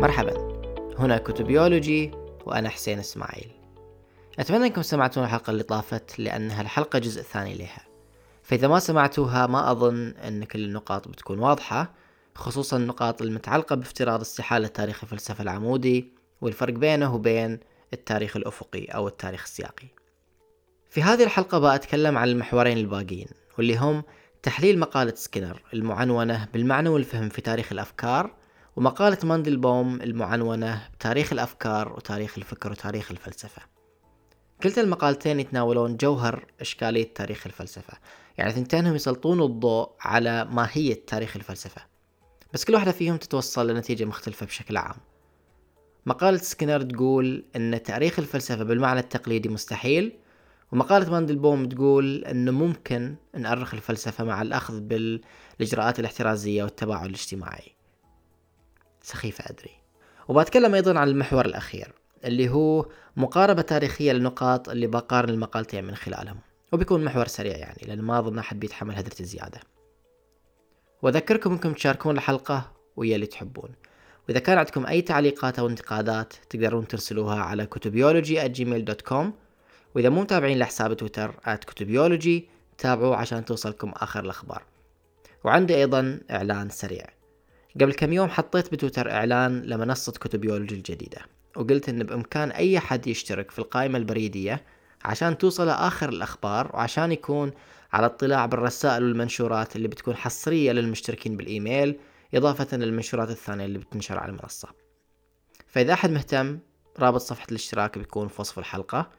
[0.00, 0.34] مرحبا.
[0.98, 2.10] هنا كتبيولوجي
[2.46, 3.50] وأنا حسين إسماعيل.
[4.38, 7.86] أتمنى أنكم سمعتون الحلقة اللي طافت لأنها الحلقة جزء ثاني لها.
[8.42, 11.94] فإذا ما سمعتوها ما أظن أن كل النقاط بتكون واضحة
[12.34, 17.60] خصوصا النقاط المتعلقة بافتراض استحالة تاريخ الفلسفة العمودي والفرق بينه وبين
[17.92, 19.86] التاريخ الأفقي أو التاريخ السياقي.
[20.90, 24.02] في هذه الحلقة بأتكلم عن المحورين الباقيين واللي هم
[24.42, 28.39] تحليل مقالة سكينر المعنونة بالمعنى والفهم في تاريخ الأفكار
[28.76, 33.62] ومقالة ماندلبوم المعنونة بتاريخ الأفكار وتاريخ الفكر وتاريخ الفلسفة.
[34.62, 37.98] كلتا المقالتين يتناولون جوهر إشكالية تاريخ الفلسفة.
[38.38, 41.82] يعني ثنتينهم يسلطون الضوء على ماهية تاريخ الفلسفة.
[42.52, 44.96] بس كل واحدة فيهم تتوصل لنتيجة مختلفة بشكل عام.
[46.06, 50.18] مقالة سكينر تقول أن تاريخ الفلسفة بالمعنى التقليدي مستحيل
[50.72, 57.79] ومقالة ماندلبوم تقول أنه ممكن نأرخ الفلسفة مع الأخذ بالإجراءات الاحترازية والتباعد الاجتماعي.
[59.02, 59.70] سخيفة أدري.
[60.28, 61.92] وبتكلم أيضا عن المحور الأخير
[62.24, 66.38] اللي هو مقاربة تاريخية للنقاط اللي بقارن المقالتين من خلالهم.
[66.72, 69.60] وبيكون محور سريع يعني لأن ما أظن أحد بيتحمل هدرة الزيادة.
[71.02, 73.70] وأذكركم أنكم تشاركون الحلقة ويا اللي تحبون.
[74.28, 79.24] وإذا كان عندكم أي تعليقات أو انتقادات تقدرون ترسلوها على كتبيولوجي gmail.com
[79.94, 82.48] وإذا مو متابعين لحساب تويتر كتبيولوجي
[82.78, 84.62] تابعوه عشان توصلكم آخر الأخبار.
[85.44, 87.19] وعندي أيضا إعلان سريع.
[87.74, 91.18] قبل كم يوم حطيت بتويتر إعلان لمنصة كتبيولوجي الجديدة
[91.56, 94.64] وقلت إن بإمكان أي حد يشترك في القائمة البريدية
[95.04, 97.52] عشان توصل آخر الأخبار وعشان يكون
[97.92, 101.98] على اطلاع بالرسائل والمنشورات اللي بتكون حصرية للمشتركين بالإيميل
[102.34, 104.68] إضافة للمنشورات الثانية اللي بتنشر على المنصة.
[105.66, 106.58] فإذا أحد مهتم
[106.98, 109.10] رابط صفحة الاشتراك بيكون في وصف الحلقة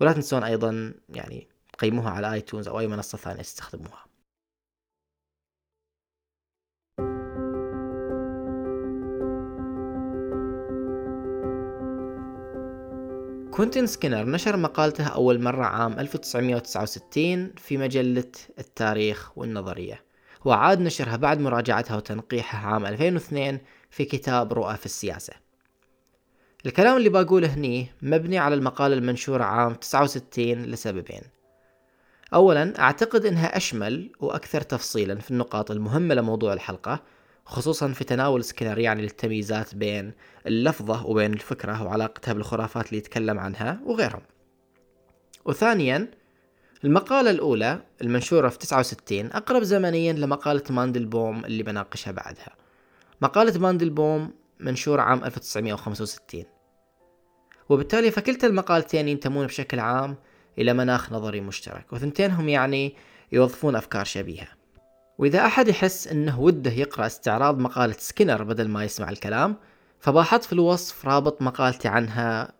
[0.00, 4.04] ولا تنسون أيضا يعني قيموها على iTunes أو أي منصة ثانية تستخدموها.
[13.54, 20.04] كوينتين سكينر نشر مقالته أول مرة عام 1969 في مجلة التاريخ والنظرية.
[20.44, 23.58] وعاد نشرها بعد مراجعتها وتنقيحها عام 2002
[23.90, 25.32] في كتاب رؤى في السياسة.
[26.66, 31.22] الكلام اللي بقوله هني مبني على المقالة المنشورة عام 69 لسببين.
[32.34, 37.02] أولا أعتقد أنها أشمل وأكثر تفصيلا في النقاط المهمة لموضوع الحلقة
[37.46, 40.12] خصوصا في تناول سكينر يعني للتمييزات بين
[40.46, 44.22] اللفظة وبين الفكرة وعلاقتها بالخرافات اللي يتكلم عنها وغيرهم.
[45.44, 46.10] وثانيا
[46.84, 52.56] المقالة الأولى المنشورة في 69 أقرب زمنيا لمقالة ماندلبوم اللي بناقشها بعدها.
[53.20, 56.44] مقالة ماندلبوم منشورة عام 1965
[57.68, 60.16] وبالتالي فكلتا المقالتين ينتمون بشكل عام
[60.58, 62.96] إلى مناخ نظري مشترك وثنتينهم يعني
[63.32, 64.48] يوظفون أفكار شبيهة.
[65.18, 69.56] وإذا أحد يحس أنه وده يقرأ استعراض مقالة سكينر بدل ما يسمع الكلام
[70.00, 72.52] فبحط في الوصف رابط مقالتي عنها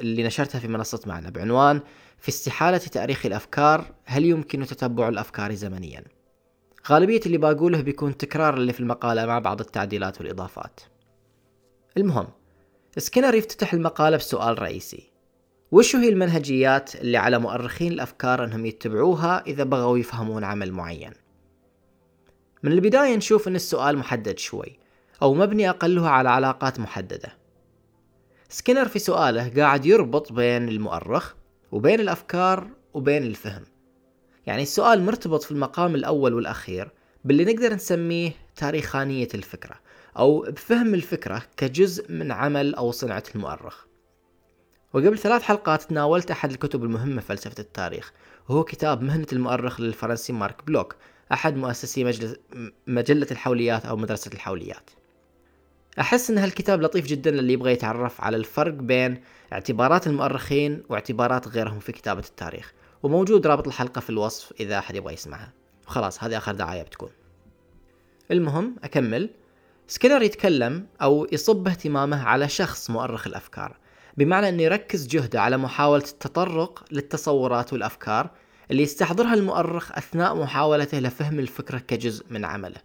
[0.00, 1.80] اللي نشرتها في منصة معنا بعنوان
[2.18, 6.04] في استحالة تأريخ الأفكار هل يمكن تتبع الأفكار زمنيا؟
[6.88, 10.80] غالبية اللي بقوله بيكون تكرار اللي في المقالة مع بعض التعديلات والإضافات.
[11.96, 12.28] المهم
[12.96, 15.10] سكينر يفتتح المقالة بسؤال رئيسي.
[15.72, 21.12] وشو هي المنهجيات اللي على مؤرخين الأفكار أنهم يتبعوها إذا بغوا يفهمون عمل معين؟
[22.62, 24.78] من البداية نشوف أن السؤال محدد شوي
[25.22, 27.32] أو مبني أقله على علاقات محددة.
[28.48, 31.34] سكينر في سؤاله قاعد يربط بين المؤرخ
[31.72, 33.64] وبين الأفكار وبين الفهم.
[34.46, 36.90] يعني السؤال مرتبط في المقام الأول والأخير
[37.24, 39.76] باللي نقدر نسميه تاريخانية الفكرة
[40.18, 43.84] أو بفهم الفكرة كجزء من عمل أو صنعة المؤرخ.
[44.92, 48.12] وقبل ثلاث حلقات تناولت أحد الكتب المهمة في فلسفة التاريخ
[48.48, 50.96] وهو كتاب مهنة المؤرخ للفرنسي مارك بلوك
[51.32, 52.34] أحد مؤسسي مجلس
[52.86, 54.90] مجلة الحوليات أو مدرسة الحوليات.
[56.00, 59.20] أحس أن هالكتاب لطيف جدا للي يبغى يتعرف على الفرق بين
[59.52, 62.72] اعتبارات المؤرخين واعتبارات غيرهم في كتابة التاريخ.
[63.02, 65.52] وموجود رابط الحلقة في الوصف إذا أحد يبغى يسمعها.
[65.86, 67.10] وخلاص هذه آخر دعاية بتكون.
[68.30, 69.30] المهم أكمل.
[69.88, 73.76] سكينر يتكلم أو يصب اهتمامه على شخص مؤرخ الأفكار
[74.16, 78.30] بمعنى أنه يركز جهده على محاولة التطرق للتصورات والأفكار
[78.70, 82.80] اللي يستحضرها المؤرخ أثناء محاولته لفهم الفكرة كجزء من عمله.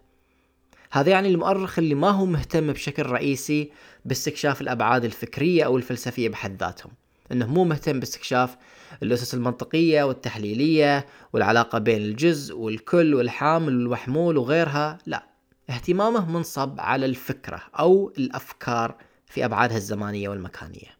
[0.91, 3.71] هذا يعني المؤرخ اللي ما هو مهتم بشكل رئيسي
[4.05, 6.91] باستكشاف الأبعاد الفكرية أو الفلسفية بحد ذاتهم.
[7.31, 8.57] إنه مو مهتم باستكشاف
[9.03, 15.25] الأسس المنطقية والتحليلية والعلاقة بين الجزء والكل والحامل والمحمول وغيرها لا.
[15.69, 18.95] اهتمامه منصب على الفكرة أو الأفكار
[19.25, 20.97] في أبعادها الزمانية والمكانية.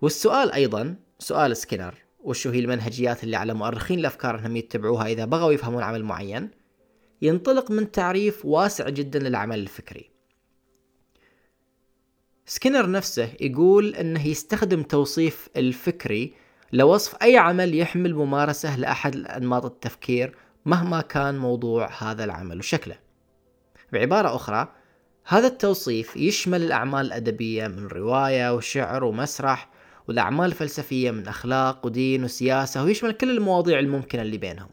[0.00, 2.03] والسؤال أيضا سؤال سكينر.
[2.24, 6.50] وشو هي المنهجيات اللي على مؤرخين الأفكار انهم يتبعوها إذا بغوا يفهمون عمل معين؟
[7.22, 10.10] ينطلق من تعريف واسع جدا للعمل الفكري.
[12.46, 16.34] سكينر نفسه يقول إنه يستخدم توصيف الفكري
[16.72, 20.36] لوصف أي عمل يحمل ممارسة لأحد أنماط التفكير
[20.66, 22.96] مهما كان موضوع هذا العمل وشكله.
[23.92, 24.68] بعبارة أخرى
[25.26, 29.73] هذا التوصيف يشمل الأعمال الأدبية من رواية وشعر ومسرح
[30.08, 34.70] والأعمال الفلسفية من أخلاق ودين وسياسة ويشمل كل المواضيع الممكنة اللي بينهم.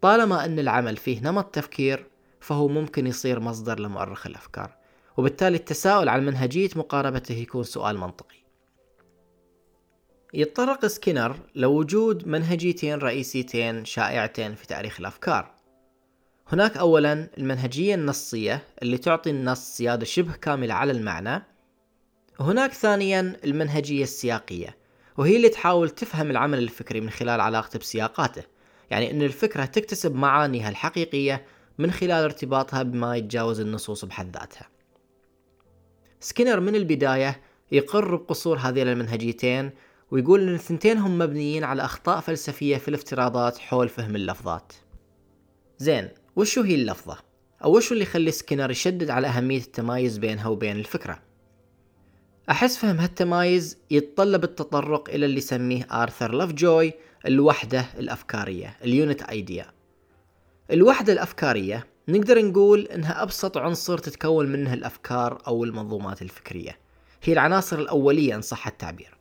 [0.00, 2.06] طالما أن العمل فيه نمط تفكير
[2.40, 4.76] فهو ممكن يصير مصدر لمؤرخ الأفكار.
[5.16, 8.36] وبالتالي التساؤل عن منهجية مقاربته يكون سؤال منطقي.
[10.34, 15.54] يتطرق سكينر لوجود منهجيتين رئيسيتين شائعتين في تاريخ الأفكار.
[16.48, 21.42] هناك أولا المنهجية النصية اللي تعطي النص سيادة شبه كاملة على المعنى
[22.40, 24.76] وهناك ثانيا المنهجية السياقية
[25.16, 28.42] وهي اللي تحاول تفهم العمل الفكري من خلال علاقته بسياقاته
[28.90, 31.46] يعني أن الفكرة تكتسب معانيها الحقيقية
[31.78, 34.68] من خلال ارتباطها بما يتجاوز النصوص بحد ذاتها
[36.20, 37.40] سكينر من البداية
[37.72, 39.70] يقر بقصور هذين المنهجيتين
[40.10, 44.72] ويقول إن الثنتين هم مبنيين على أخطاء فلسفية في الافتراضات حول فهم اللفظات
[45.78, 47.18] زين وشو هي اللفظة؟
[47.64, 51.25] أو وشو اللي يخلي سكينر يشدد على أهمية التمايز بينها وبين الفكرة؟
[52.50, 56.92] أحس فهم هالتمايز يتطلب التطرق إلى اللي يسميه آرثر لوف جوي
[57.26, 59.66] الوحدة الأفكارية اليونت أيديا.
[60.70, 66.78] الوحدة الأفكارية نقدر نقول إنها أبسط عنصر تتكون منه الأفكار أو المنظومات الفكرية.
[67.22, 69.18] هي العناصر الأولية إن صح التعبير.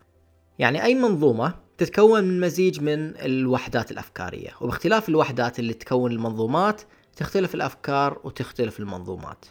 [0.60, 6.81] يعني أي منظومة تتكون من مزيج من الوحدات الأفكارية وباختلاف الوحدات اللي تكون المنظومات
[7.16, 9.45] تختلف الأفكار وتختلف المنظومات.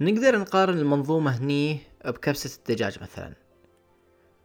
[0.00, 3.32] نقدر نقارن المنظومة هني بكبسة الدجاج مثلا.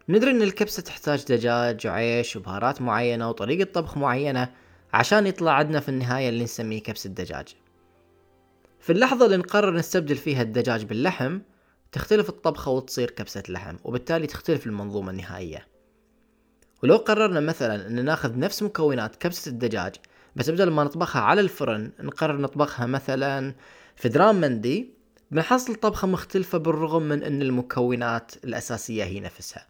[0.10, 4.52] ندري إن الكبسة تحتاج دجاج وعيش وبهارات معينة وطريقة طبخ معينة
[4.94, 7.56] عشان يطلع عندنا في النهاية اللي نسميه كبس الدجاج.
[8.80, 11.40] في اللحظة اللي نقرر نستبدل فيها الدجاج باللحم
[11.92, 15.68] تختلف الطبخة وتصير كبسة لحم وبالتالي تختلف المنظومة النهائية.
[16.84, 19.96] ولو قررنا مثلا إن ناخذ نفس مكونات كبسة الدجاج
[20.36, 23.54] بس بدل ما نطبخها على الفرن نقرر نطبخها مثلا
[23.96, 24.94] في درام مندي
[25.32, 29.68] بنحصل طبخة مختلفة بالرغم من أن المكونات الأساسية هي نفسها.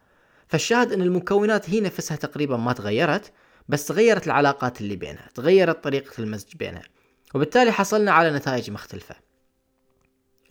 [0.48, 3.32] فالشاهد أن المكونات هي نفسها تقريبا ما تغيرت
[3.70, 6.84] بس تغيرت العلاقات اللي بينها تغيرت طريقة المزج بينها
[7.36, 9.16] وبالتالي حصلنا على نتائج مختلفة.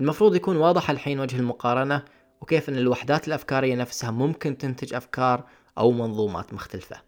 [0.01, 2.05] المفروض يكون واضح الحين وجه المقارنة
[2.41, 5.45] وكيف أن الوحدات الأفكارية نفسها ممكن تنتج أفكار
[5.79, 7.03] أو منظومات مختلفة.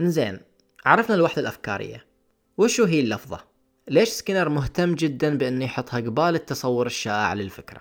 [0.00, 0.40] إنزين
[0.86, 2.06] عرفنا الوحدة الأفكارية.
[2.58, 3.53] وشو هي اللفظة؟
[3.88, 7.80] ليش سكينر مهتم جدا بأن يحطها قبال التصور الشائع للفكرة؟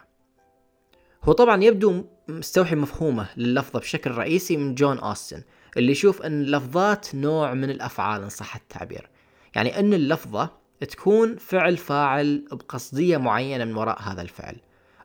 [1.23, 5.43] هو طبعا يبدو مستوحي مفهومه لللفظة بشكل رئيسي من جون أوستن
[5.77, 9.09] اللي يشوف إن اللفظات نوع من الأفعال إن صح التعبير.
[9.55, 10.49] يعني إن اللفظة
[10.89, 14.55] تكون فعل فاعل بقصدية معينة من وراء هذا الفعل.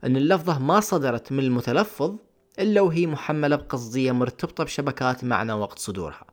[0.04, 2.16] إن اللفظة ما صدرت من المتلفظ
[2.58, 6.24] إلا وهي محملة بقصدية مرتبطة بشبكات معنى وقت صدورها.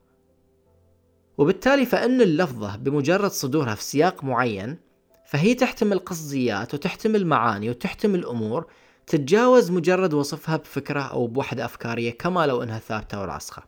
[1.38, 4.78] وبالتالي فإن اللفظة بمجرد صدورها في سياق معين
[5.26, 8.68] فهي تحتمل قصديات وتحتمل معاني وتحتمل امور
[9.08, 13.64] تتجاوز مجرد وصفها بفكرة أو بوحدة أفكارية كما لو إنها ثابتة وراسخة.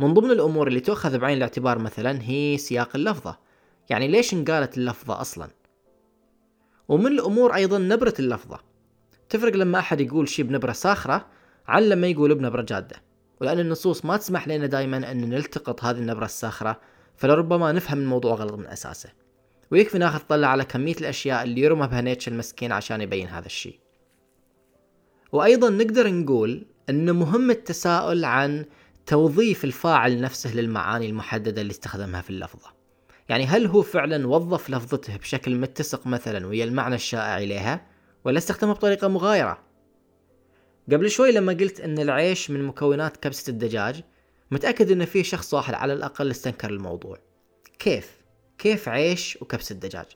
[0.00, 3.38] من ضمن الأمور اللي تؤخذ بعين الاعتبار مثلا هي سياق اللفظة
[3.90, 5.48] يعني ليش انقالت اللفظة أصلا؟
[6.88, 8.58] ومن الأمور أيضا نبرة اللفظة.
[9.28, 11.26] تفرق لما أحد يقول شي بنبرة ساخرة
[11.66, 12.96] عن لما يقول بنبرة جادة.
[13.40, 16.80] ولأن النصوص ما تسمح لنا دائما أن نلتقط هذه النبرة الساخرة
[17.16, 19.08] فلربما نفهم الموضوع غلط من أساسه.
[19.70, 23.78] ويكفي ناخذ طلع على كمية الأشياء اللي يرمى بها نيتش المسكين عشان يبين هذا الشيء.
[25.32, 28.64] وأيضا نقدر نقول أن مهم التساؤل عن
[29.06, 32.74] توظيف الفاعل نفسه للمعاني المحددة اللي استخدمها في اللفظة.
[33.28, 37.86] يعني هل هو فعلا وظف لفظته بشكل متسق مثلا ويا المعنى الشائع إليها
[38.24, 39.58] ولا استخدمها بطريقة مغايرة؟
[40.92, 44.02] قبل شوي لما قلت إن العيش من مكونات كبسة الدجاج
[44.50, 47.18] متأكد إن في شخص واحد على الأقل استنكر الموضوع
[47.78, 48.10] كيف؟
[48.58, 50.06] كيف عيش وكبسة دجاج؟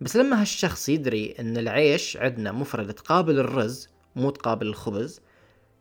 [0.00, 5.20] بس لما هالشخص يدري إن العيش عندنا مفردة تقابل الرز مو تقابل الخبز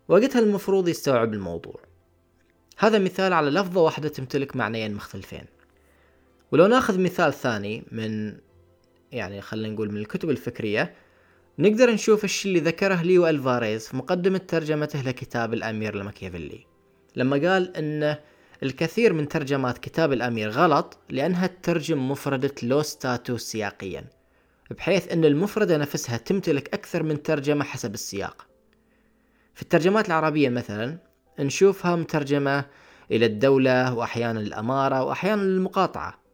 [0.08, 1.80] وقتها المفروض يستوعب الموضوع
[2.78, 5.46] هذا مثال على لفظة واحدة تمتلك معنيين مختلفين
[6.52, 8.38] ولو ناخذ مثال ثاني من
[9.12, 10.94] يعني خلينا نقول من الكتب الفكرية
[11.60, 16.66] نقدر نشوف الشي اللي ذكره ليو ألفاريز في مقدمة ترجمته لكتاب الأمير لماكيافيلي.
[17.16, 18.16] لما قال أن
[18.64, 24.06] الكثير من ترجمات كتاب الأمير غلط لأنها تترجم مفردة لو ستاتو سياقيا
[24.72, 28.48] بحيث أن المفردة نفسها تمتلك أكثر من ترجمة حسب السياق.
[29.54, 30.98] في الترجمات العربية مثلا
[31.40, 32.66] نشوفها مترجمة
[33.12, 36.27] إلى الدولة وأحيانا الأمارة وأحيانا المقاطعة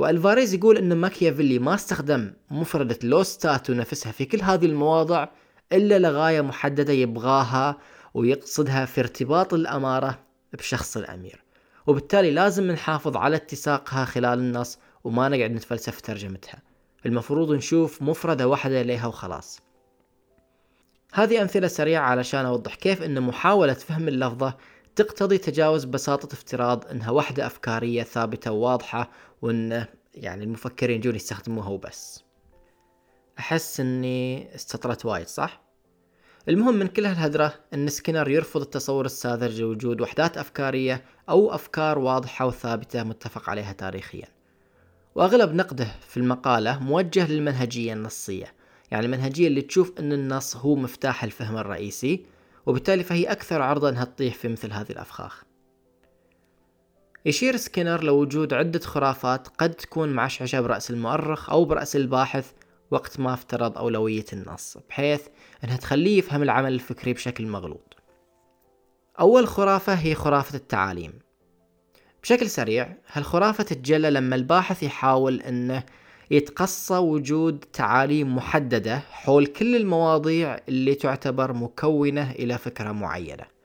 [0.00, 5.28] والفاريز يقول أن ماكيافيلي ما استخدم مفردة لوستاتو نفسها في كل هذه المواضع
[5.72, 7.78] إلا لغاية محددة يبغاها
[8.14, 10.18] ويقصدها في ارتباط الأمارة
[10.52, 11.44] بشخص الأمير.
[11.86, 16.62] وبالتالي لازم نحافظ على اتساقها خلال النص وما نقعد نتفلسف في ترجمتها.
[17.06, 19.60] المفروض نشوف مفردة واحدة لها وخلاص.
[21.12, 24.56] هذه أمثلة سريعة علشان أوضح كيف أن محاولة فهم اللفظة
[24.96, 29.10] تقتضي تجاوز بساطة افتراض أنها وحدة أفكارية ثابتة وواضحة
[29.42, 32.24] وأن يعني المفكرين يجون يستخدموها وبس.
[33.38, 35.62] أحس أني استطرت وايد صح؟
[36.48, 42.46] المهم من كل هالهدرة أن سكينر يرفض التصور الساذج لوجود وحدات أفكارية أو أفكار واضحة
[42.46, 44.28] وثابتة متفق عليها تاريخيا.
[45.14, 48.54] وأغلب نقده في المقالة موجه للمنهجية النصية
[48.90, 52.26] يعني المنهجية اللي تشوف أن النص هو مفتاح الفهم الرئيسي
[52.66, 55.44] وبالتالي فهي أكثر عرضة أنها تطيح في مثل هذه الأفخاخ.
[57.26, 62.50] يشير سكينر لوجود عدة خرافات قد تكون معشعشة برأس المؤرخ أو برأس الباحث
[62.90, 65.26] وقت ما افترض أولوية النص بحيث
[65.64, 67.96] أنها تخليه يفهم العمل الفكري بشكل مغلوط.
[69.20, 71.12] أول خرافة هي خرافة التعاليم.
[72.22, 75.84] بشكل سريع هالخرافة تتجلى لما الباحث يحاول أنه
[76.30, 83.59] يتقصى وجود تعاليم محددة حول كل المواضيع اللي تعتبر مكونة إلى فكرة معينة.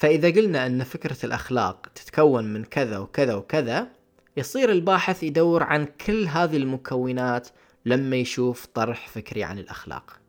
[0.00, 3.88] فإذا قلنا أن فكرة الأخلاق تتكون من كذا وكذا وكذا
[4.36, 7.48] يصير الباحث يدور عن كل هذه المكونات
[7.86, 10.20] لما يشوف طرح فكري عن الأخلاق.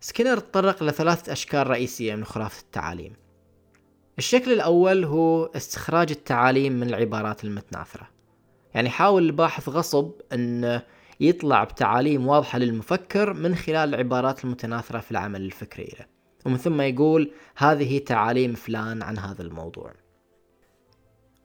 [0.00, 3.12] سكينر تطرق لثلاثة أشكال رئيسية من خرافة التعاليم.
[4.18, 8.08] الشكل الأول هو استخراج التعاليم من العبارات المتناثرة.
[8.74, 10.80] يعني حاول الباحث غصب أن
[11.20, 16.11] يطلع بتعاليم واضحة للمفكر من خلال العبارات المتناثرة في العمل الفكري له.
[16.46, 19.92] ومن ثم يقول هذه تعاليم فلان عن هذا الموضوع.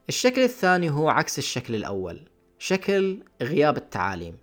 [0.09, 2.21] الشكل الثاني هو عكس الشكل الأول
[2.59, 4.37] شكل غياب التعاليم.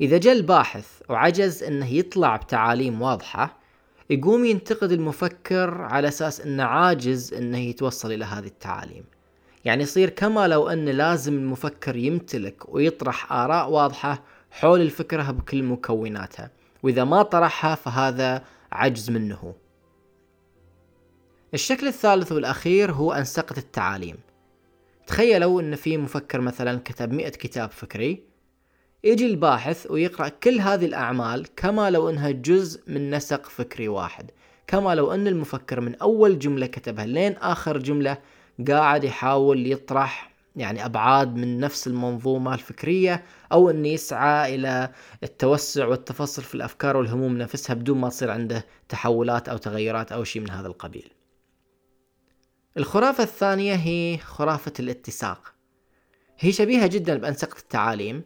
[0.00, 3.58] إذا جاء الباحث وعجز أنه يطلع بتعاليم واضحة
[4.10, 9.04] يقوم ينتقد المفكر على أساس أنه عاجز أنه يتوصل إلى هذه التعاليم.
[9.64, 16.50] يعني يصير كما لو أن لازم المفكر يمتلك ويطرح آراء واضحة حول الفكرة بكل مكوناتها.
[16.82, 19.54] وإذا ما طرحها فهذا عجز منه.
[21.54, 24.16] الشكل الثالث والأخير هو أنسقة التعاليم.
[25.06, 28.22] تخيلوا أن في مفكر مثلا كتب مئة كتاب فكري
[29.04, 34.30] يجي الباحث ويقرأ كل هذه الأعمال كما لو أنها جزء من نسق فكري واحد
[34.66, 38.18] كما لو أن المفكر من أول جملة كتبها لين آخر جملة
[38.68, 44.90] قاعد يحاول يطرح يعني أبعاد من نفس المنظومة الفكرية أو إنه يسعى إلى
[45.22, 50.42] التوسع والتفصل في الأفكار والهموم نفسها بدون ما تصير عنده تحولات أو تغيرات أو شيء
[50.42, 51.10] من هذا القبيل.
[52.76, 55.54] الخرافة الثانية هي خرافة الاتساق.
[56.38, 58.22] هي شبيهة جدا بأنسقة التعاليم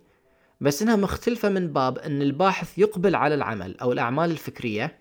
[0.61, 4.99] بس إنها مختلفة من باب إن الباحث يقبل على العمل أو الأعمال الفكرية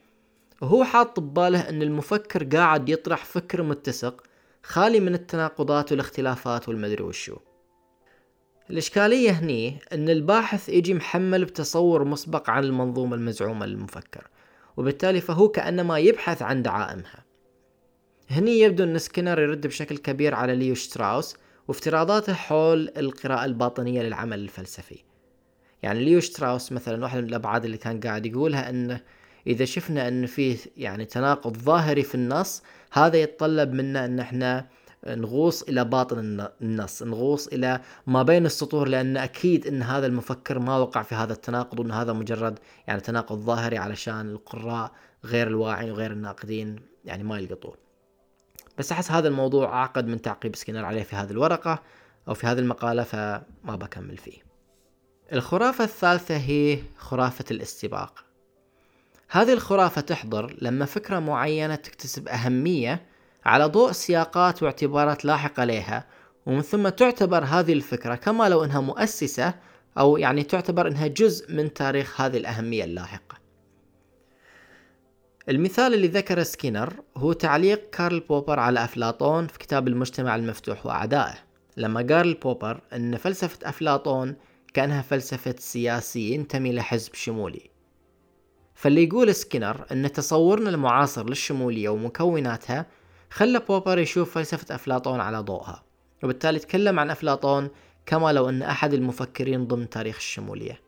[0.62, 4.24] وهو حاط بباله إن المفكر قاعد يطرح فكر متسق
[4.68, 7.38] خالي من التناقضات والاختلافات والمدري وشو.
[8.70, 14.28] الإشكالية هني أن الباحث يجي محمل بتصور مسبق عن المنظومة المزعومة للمفكر
[14.78, 17.26] وبالتالي فهو كأنما يبحث عن دعائمها.
[18.30, 21.36] هني يبدو أن سكينر يرد بشكل كبير على ليو شتراوس
[21.68, 25.04] وافتراضاته حول القراءة الباطنية للعمل الفلسفي.
[25.84, 29.02] يعني ليو شتراوس مثلا واحد من الأبعاد اللي كان قاعد يقولها أنه
[29.48, 34.66] إذا شفنا أن فيه يعني تناقض ظاهري في النص هذا يتطلب منا أن إحنا
[35.08, 40.78] نغوص إلى باطن النص نغوص إلى ما بين السطور لأن أكيد إن هذا المفكر ما
[40.78, 44.92] وقع في هذا التناقض وإن هذا مجرد يعني تناقض ظاهري علشان القراء
[45.26, 46.76] غير الواعين وغير الناقدين
[47.06, 47.88] يعني ما يلقطوه
[48.78, 51.84] بس أحس هذا الموضوع أعقد من تعقيب سكينر عليه في هذه الورقة
[52.28, 54.48] أو في هذه المقالة فما بكمل فيه.
[55.34, 58.27] الخرافة الثالثة هي خرافة الاستباق.
[59.30, 63.06] هذه الخرافة تحضر لما فكرة معينة تكتسب أهمية
[63.46, 66.08] على ضوء سياقات واعتبارات لاحقة لها
[66.46, 69.54] ومن ثم تعتبر هذه الفكرة كما لو إنها مؤسسة
[69.98, 73.38] أو يعني تعتبر إنها جزء من تاريخ هذه الأهمية اللاحقة.
[75.50, 81.36] المثال اللي ذكره سكينر هو تعليق كارل بوبر على أفلاطون في كتاب المجتمع المفتوح وأعدائه
[81.78, 84.36] لما قال بوبر أن فلسفة أفلاطون
[84.74, 87.77] كأنها فلسفة سياسي ينتمي لحزب شمولي
[88.78, 92.86] فاللي يقول سكينر إن تصورنا المعاصر للشمولية ومكوناتها
[93.30, 95.84] خلى بوبر يشوف فلسفة أفلاطون على ضوءها
[96.24, 97.70] وبالتالي تكلم عن أفلاطون
[98.06, 100.82] كما لو إن أحد المفكرين ضمن تاريخ الشمولية.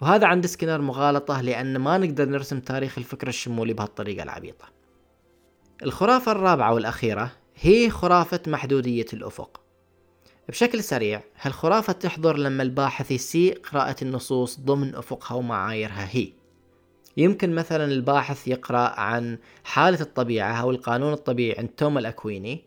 [0.00, 4.64] وهذا عند سكينر مغالطة لأن ما نقدر نرسم تاريخ الفكر الشمولي بهالطريقة العبيطة.
[5.82, 9.60] الخرافة الرابعة والأخيرة هي خرافة محدودية الأفق.
[10.48, 16.39] بشكل سريع هالخرافة تحضر لما الباحث يسيء قراءة النصوص ضمن أفقها ومعاييرها هي.
[17.16, 22.64] يمكن مثلا الباحث يقرأ عن حالة الطبيعة أو القانون الطبيعي عند توما الأكويني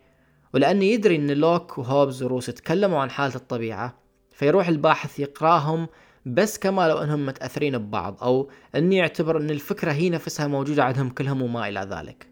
[0.54, 3.98] ولأنه يدري أن لوك وهوبز وروس تكلموا عن حالة الطبيعة
[4.32, 5.88] فيروح الباحث يقراهم
[6.26, 11.10] بس كما لو إنهم متأثرين ببعض أو اني يعتبر إن الفكرة هي نفسها موجودة عندهم
[11.10, 12.28] كلهم وما إلى ذلك.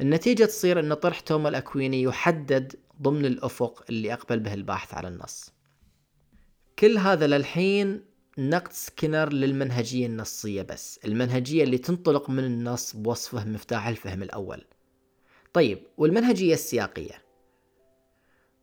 [0.00, 5.52] النتيجة تصير إن طرح توما الاكويني يحدد ضمن الأفق اللي أقبل به الباحث على النص.
[6.78, 8.07] كل هذا للحين
[8.38, 11.00] نقد سكينر للمنهجية النصية بس.
[11.04, 14.64] المنهجية اللي تنطلق من النص بوصفه مفتاح الفهم الأول.
[15.52, 17.22] طيب والمنهجية السياقية؟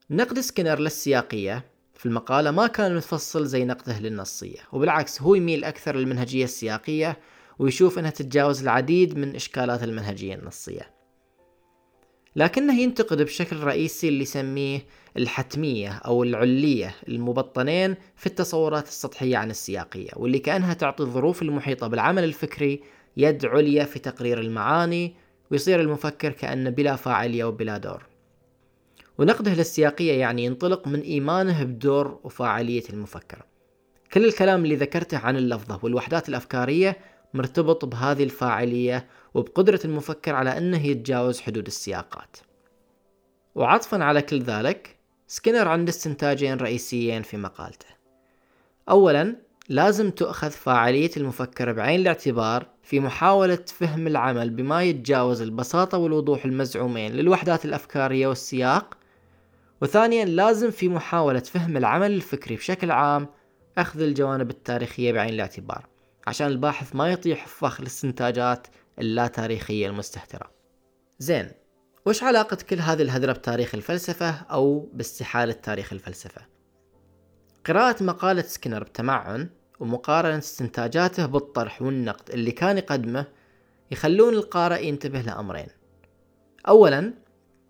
[0.10, 5.96] نقد سكينر للسياقية في المقالة ما كان متفصل زي نقده للنصية وبالعكس هو يميل أكثر
[5.96, 7.20] للمنهجية السياقية
[7.60, 10.95] ويشوف أنها تتجاوز العديد من إشكالات المنهجية النصية.
[12.36, 14.86] لكنه ينتقد بشكل رئيسي اللي يسميه
[15.18, 22.24] الحتمية أو العلية المبطنين في التصورات السطحية عن السياقية واللي كأنها تعطي الظروف المحيطة بالعمل
[22.24, 22.82] الفكري
[23.18, 25.16] يد عليا في تقرير المعاني
[25.52, 28.06] ويصير المفكر كأنه بلا فاعلية وبلا دور.
[29.18, 33.46] ونقده للسياقية يعني ينطلق من إيمانه بدور وفاعلية المفكر.
[34.14, 36.98] كل الكلام اللي ذكرته عن اللفظة والوحدات الأفكارية
[37.36, 42.38] مرتبط بهذه الفاعلية وبقدرة المفكر على أنه يتجاوز حدود السياقات.
[43.56, 44.96] وعطفا على كل ذلك
[45.28, 47.86] سكينر عنده استنتاجين رئيسيين في مقالته.
[48.90, 49.36] أولا
[49.70, 57.12] لازم تؤخذ فاعلية المفكر بعين الاعتبار في محاولة فهم العمل بما يتجاوز البساطة والوضوح المزعومين
[57.12, 58.98] للوحدات الأفكارية والسياق.
[59.82, 63.28] وثانيا لازم في محاولة فهم العمل الفكري بشكل عام
[63.78, 65.95] أخذ الجوانب التاريخية بعين الاعتبار.
[66.28, 68.68] عشان الباحث ما يطيح في فخ الاستنتاجات
[69.00, 70.52] اللا تاريخية المستهترة.
[71.20, 71.52] زين
[72.06, 76.42] وش علاقة كل هذه الهدرة بتاريخ الفلسفة أو باستحالة تاريخ الفلسفة؟
[77.66, 83.26] قراءة مقالة سكينر بتمعن ومقارنة استنتاجاته بالطرح والنقد اللي كان يقدمه
[83.92, 85.68] يخلون القارئ ينتبه لأمرين.
[86.68, 87.14] أولا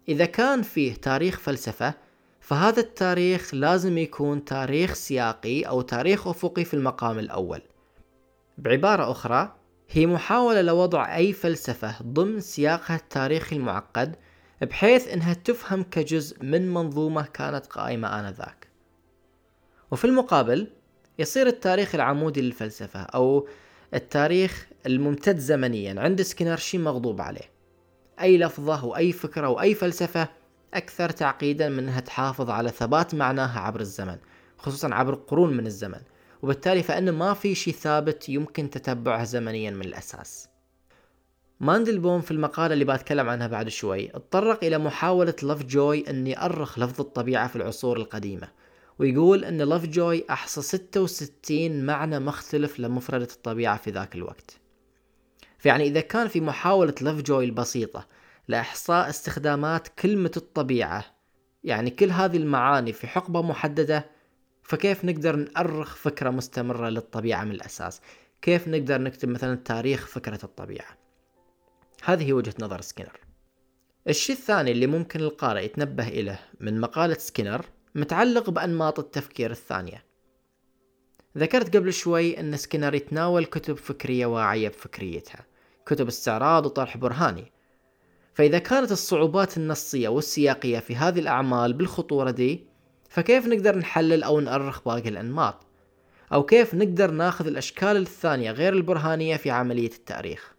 [0.08, 1.94] إذا كان فيه تاريخ فلسفة
[2.39, 7.62] فهذا التاريخ لازم يكون تاريخ سياقي أو تاريخ أفقي في المقام الأول.
[8.58, 9.56] بعبارة أخرى
[9.89, 14.15] هي محاولة لوضع أي فلسفة ضمن سياقها التاريخي المعقد
[14.62, 18.68] بحيث إنها تفهم كجزء من منظومة كانت قائمة آنذاك.
[19.91, 20.68] وفي المقابل
[21.20, 23.48] يصير التاريخ العمودي للفلسفة أو
[23.94, 27.50] التاريخ الممتد زمنيا عند سكينر شي مغضوب عليه.
[28.22, 30.30] أي لفظة وأي فكرة وأي فلسفة
[30.74, 34.18] أكثر تعقيدا من أنها تحافظ على ثبات معناها عبر الزمن
[34.58, 36.02] خصوصا عبر قرون من الزمن
[36.45, 40.49] وبالتالي فإن ما في شيء ثابت يمكن تتبعه زمنيا من الأساس.
[41.60, 46.79] ماندلبوم في المقالة اللي بتكلم عنها بعد شوي اتطرق إلى محاولة لف جوي أن يأرخ
[46.79, 48.47] لفظ الطبيعة في العصور القديمة
[48.99, 54.60] ويقول أن لف جوي أحصى 66 معنى مختلف لمفردة الطبيعة في ذاك الوقت.
[55.58, 58.08] فيعني إذا كان في محاولة لف جوي البسيطة
[58.47, 61.05] لإحصاء استخدامات كلمة الطبيعة
[61.63, 64.14] يعني كل هذه المعاني في حقبة محددة
[64.65, 68.01] فكيف نقدر نأرخ فكرة مستمرة للطبيعة من الأساس؟
[68.41, 70.97] كيف نقدر نكتب مثلا تاريخ فكرة الطبيعة؟
[72.04, 73.19] هذه وجهة نظر سكينر.
[74.08, 80.04] الشيء الثاني اللي ممكن القارئ يتنبه إليه من مقالة سكينر متعلق بأنماط التفكير الثانية.
[81.38, 85.45] ذكرت قبل شوي أن سكينر يتناول كتب فكرية واعية بفكريتها
[85.86, 87.51] كتب استعراض وطرح برهاني.
[88.34, 92.75] فإذا كانت الصعوبات النصية والسياقية في هذه الأعمال بالخطورة دي
[93.15, 95.56] فكيف نقدر نحلل أو نأرخ باقي الأنماط؟
[96.34, 100.54] أو كيف نقدر ناخذ الأشكال الثانية غير البرهانية في عملية التأريخ؟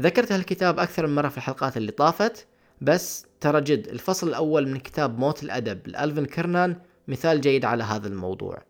[0.00, 2.46] ذكرت هالكتاب أكثر من مرة في الحلقات اللي طافت
[2.80, 6.76] بس ترى جد الفصل الأول من كتاب موت الأدب لألفن كرنان
[7.08, 8.62] مثال جيد على هذا الموضوع.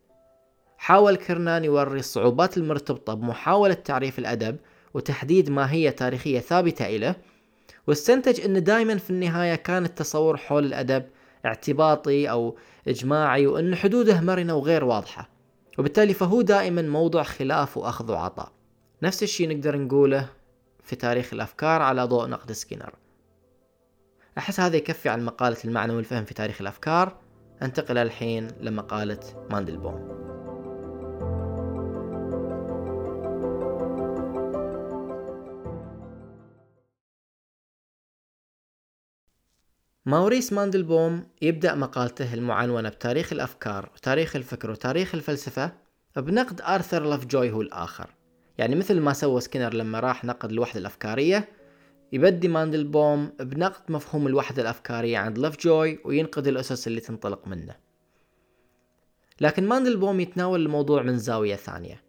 [0.78, 4.56] حاول كرنان يوري الصعوبات المرتبطة بمحاولة تعريف الأدب
[4.94, 7.16] وتحديد ماهية تاريخية ثابتة إليه
[7.86, 11.04] واستنتج أن دائما في النهاية كان التصور حول الأدب
[11.46, 12.57] اعتباطي أو
[12.88, 15.29] إجماعي وأن حدوده مرنة وغير واضحة.
[15.79, 18.53] وبالتالي فهو دائما موضوع خلاف وأخذ وعطاء.
[19.03, 20.29] نفس الشيء نقدر نقوله
[20.83, 22.94] في تاريخ الأفكار على ضوء نقد سكينر.
[24.38, 27.16] أحس هذا يكفي عن مقالة المعنى والفهم في تاريخ الأفكار.
[27.62, 30.29] أنتقل الحين لمقالة ماندلبوم
[40.06, 45.72] ماوريس ماندلبوم يبدأ مقالته المعنونة بتاريخ الأفكار وتاريخ الفكر وتاريخ الفلسفة
[46.16, 48.10] بنقد آرثر لوفجوي هو الآخر.
[48.58, 51.48] يعني مثل ما سوى سكينر لما راح نقد الوحدة الأفكارية
[52.12, 57.76] يبدي ماندلبوم بنقد مفهوم الوحدة الأفكارية عند لوفجوي وينقد الأسس اللي تنطلق منه.
[59.40, 62.02] لكن ماندلبوم يتناول الموضوع من زاوية ثانية.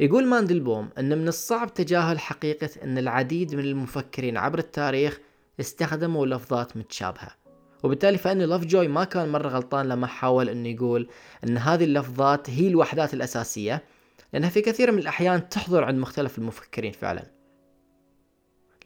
[0.00, 5.20] يقول ماندلبوم أن من الصعب تجاهل حقيقة أن العديد من المفكرين عبر التاريخ
[5.60, 7.40] استخدموا لفظات متشابهة.
[7.82, 11.08] وبالتالي فإن لوفجوي ما كان مرة غلطان لما حاول أنه يقول
[11.44, 13.84] أن هذه اللفظات هي الوحدات الأساسية
[14.32, 17.22] لأنها في كثير من الأحيان تحضر عند مختلف المفكرين فعلا.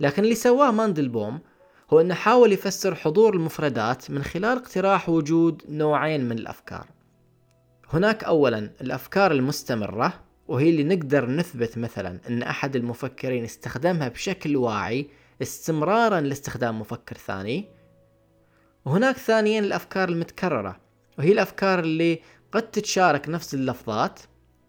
[0.00, 1.40] لكن اللي سواه ماندلبوم
[1.92, 6.86] هو أنه حاول يفسر حضور المفردات من خلال اقتراح وجود نوعين من الأفكار.
[7.92, 15.08] هناك أولا الأفكار المستمرة وهي اللي نقدر نثبت مثلا أن أحد المفكرين استخدمها بشكل واعي
[15.44, 17.68] استمرارا لاستخدام مفكر ثاني.
[18.84, 20.80] وهناك ثانيا الأفكار المتكررة
[21.18, 22.20] وهي الأفكار اللي
[22.52, 24.20] قد تتشارك نفس اللفظات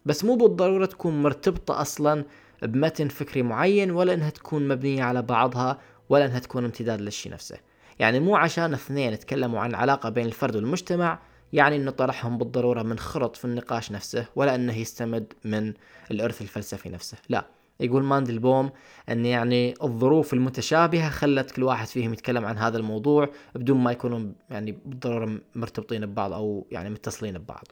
[0.06, 2.24] بس مو بالضرورة تكون مرتبطة أصلا
[2.62, 7.56] بمتن فكري معين ولا إنها تكون مبنية على بعضها ولا إنها تكون امتداد للشيء نفسه.
[7.98, 11.18] يعني مو عشان اثنين تكلموا عن علاقة بين الفرد والمجتمع
[11.52, 15.72] يعني إنه طرحهم بالضرورة من خرط في النقاش نفسه ولا إنه يستمد من
[16.10, 17.18] الإرث الفلسفي نفسه.
[17.28, 17.55] لا.
[17.80, 18.70] يقول ماندلبوم
[19.08, 24.32] أن يعني الظروف المتشابهة خلت كل واحد فيهم يتكلم عن هذا الموضوع بدون ما يكونوا
[24.50, 27.66] يعني بالضرورة مرتبطين ببعض أو يعني متصلين ببعض.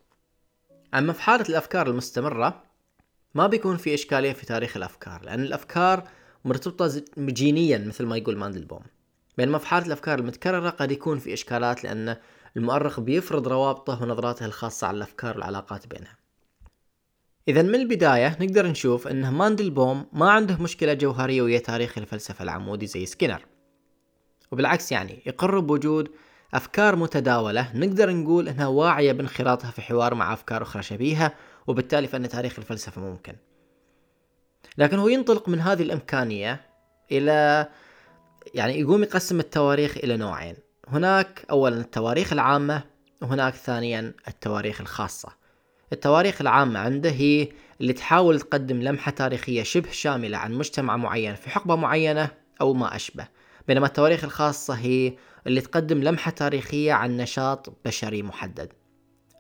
[0.95, 2.63] أما في حالة الأفكار المستمرة
[3.35, 6.09] ما بيكون في إشكالية في تاريخ الأفكار لأن الأفكار
[6.45, 8.83] مرتبطة جينيا مثل ما يقول ماندلبوم
[9.39, 12.17] بينما في حالة الأفكار المتكررة قد يكون في إشكالات لأن
[12.57, 16.17] المؤرخ بيفرض روابطه ونظراته الخاصة على الأفكار والعلاقات بينها
[17.49, 22.87] إذا من البداية نقدر نشوف أنه ماندلبوم ما عنده مشكلة جوهرية ويا تاريخ الفلسفة العمودي
[22.87, 23.47] زي سكينر.
[24.53, 26.11] وبالعكس يعني يقر بوجود
[26.55, 31.35] أفكار متداولة نقدر نقول أنها واعية بانخراطها في حوار مع أفكار أخرى شبيهة
[31.67, 33.37] وبالتالي فإن تاريخ الفلسفة ممكن.
[34.79, 36.61] لكن هو ينطلق من هذه الإمكانية
[37.13, 37.69] إلى
[38.55, 40.57] يعني يقوم يقسم التواريخ إلى نوعين.
[40.89, 42.83] هناك أولا التواريخ العامة
[43.23, 45.44] وهناك ثانيا التواريخ الخاصة.
[45.95, 47.49] التواريخ العامة عنده هي
[47.81, 52.31] اللي تحاول تقدم لمحة تاريخية شبه شاملة عن مجتمع معين في حقبة معينة
[52.61, 53.29] أو ما أشبه.
[53.69, 55.13] بينما التواريخ الخاصة هي
[55.47, 58.73] اللي تقدم لمحة تاريخية عن نشاط بشري محدد.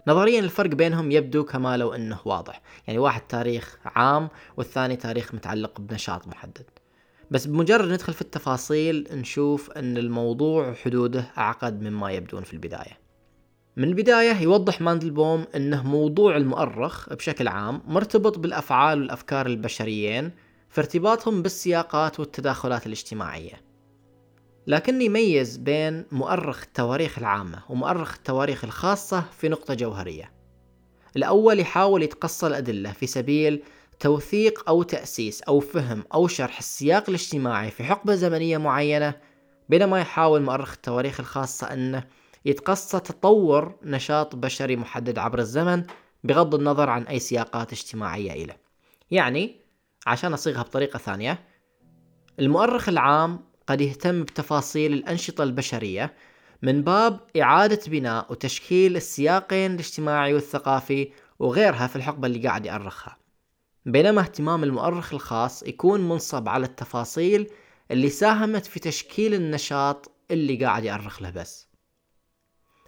[0.06, 2.62] نظريا الفرق بينهم يبدو كما لو إنه واضح.
[2.86, 6.66] يعني واحد تاريخ عام والثاني تاريخ متعلق بنشاط محدد.
[7.30, 13.03] بس بمجرد ندخل في التفاصيل نشوف إن الموضوع وحدوده أعقد مما يبدون في البداية.
[13.76, 20.30] من البداية يوضح ماندلبوم أنه موضوع المؤرخ بشكل عام مرتبط بالأفعال والأفكار البشريين
[20.70, 23.52] في ارتباطهم بالسياقات والتداخلات الاجتماعية.
[24.66, 30.32] لكن يميز بين مؤرخ التواريخ العامة ومؤرخ التواريخ الخاصة في نقطة جوهرية.
[31.16, 33.62] الأول يحاول يتقصى الأدلة في سبيل
[34.00, 39.14] توثيق أو تأسيس أو فهم أو شرح السياق الاجتماعي في حقبة زمنية معينة
[39.68, 42.04] بينما يحاول مؤرخ التواريخ الخاصة أنه
[42.44, 45.84] يتقصى تطور نشاط بشري محدد عبر الزمن
[46.24, 48.56] بغض النظر عن أي سياقات اجتماعية إله.
[49.10, 49.60] يعني
[50.06, 51.44] عشان أصيغها بطريقة ثانية
[52.40, 56.14] المؤرخ العام قد يهتم بتفاصيل الأنشطة البشرية
[56.62, 63.16] من باب إعادة بناء وتشكيل السياقين الاجتماعي والثقافي وغيرها في الحقبة اللي قاعد يأرخها.
[63.86, 67.50] بينما اهتمام المؤرخ الخاص يكون منصب على التفاصيل
[67.90, 71.68] اللي ساهمت في تشكيل النشاط اللي قاعد يأرخ له بس.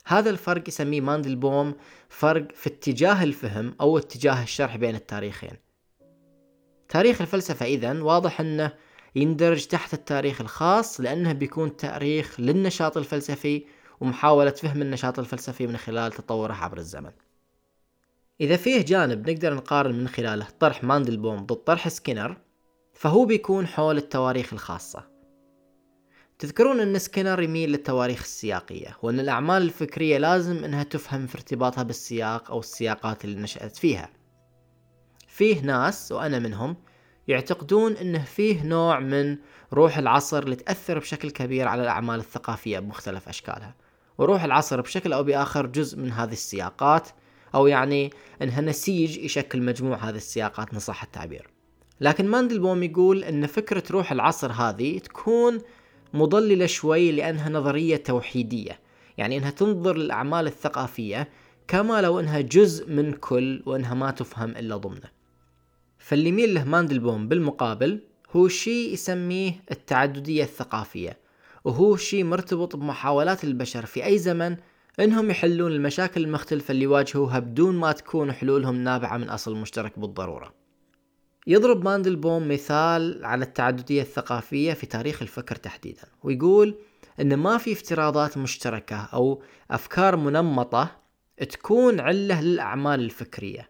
[0.09, 1.75] هذا الفرق يسميه ماندلبوم
[2.09, 5.57] فرق في اتجاه الفهم أو اتجاه الشرح بين التاريخين.
[6.89, 8.73] تاريخ الفلسفة إذا واضح أنه
[9.17, 13.65] يندرج تحت التاريخ الخاص لأنه بيكون تاريخ للنشاط الفلسفي
[14.01, 17.13] ومحاولة فهم النشاط الفلسفي من خلال تطوره عبر الزمن.
[18.41, 22.37] إذا فيه جانب نقدر نقارن من خلاله طرح ماندلبوم ضد طرح سكينر
[22.95, 25.16] فهو بيكون حول التواريخ الخاصة.
[26.39, 32.51] تذكرون أن سكينر يميل للتواريخ السياقية وأن الأعمال الفكرية لازم أنها تفهم في ارتباطها بالسياق
[32.51, 34.11] أو السياقات اللي نشأت فيها.
[35.29, 36.77] فيه ناس وأنا منهم
[37.29, 39.37] يعتقدون أنه فيه نوع من
[39.73, 43.75] روح العصر اللي تأثر بشكل كبير على الأعمال الثقافية بمختلف أشكالها.
[44.19, 47.09] وروح العصر بشكل أو بآخر جزء من هذه السياقات
[47.55, 48.11] أو يعني
[48.43, 51.51] انها نسيج يشكل مجموع هذه السياقات ان صح التعبير.
[52.01, 55.61] لكن ماندلبوم يقول أن فكرة روح العصر هذه تكون
[56.17, 58.79] مضللة شوي لأنها نظرية توحيدية
[59.19, 61.29] يعني أنها تنظر للأعمال الثقافية
[61.69, 65.11] كما لو أنها جزء من كل وأنها ما تفهم إلا ضمنه
[65.99, 68.01] فاللي يميل له ماندلبوم بالمقابل
[68.37, 71.19] هو شيء يسميه التعددية الثقافية
[71.65, 74.57] وهو شيء مرتبط بمحاولات البشر في أي زمن
[75.01, 80.66] إنهم يحلون المشاكل المختلفة اللي يواجهوها بدون ما تكون حلولهم نابعة من أصل مشترك بالضرورة.
[81.49, 86.75] يضرب ماندلبوم مثال على التعددية الثقافية في تاريخ الفكر تحديدا ويقول
[87.21, 90.91] إن ما في افتراضات مشتركة أو أفكار منمطة
[91.51, 93.69] تكون علة للأعمال الفكرية.